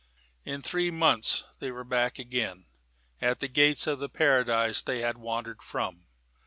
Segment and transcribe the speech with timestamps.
[0.43, 2.65] In three months they were back again
[3.21, 6.07] at the gates of the paradise they had wandered from.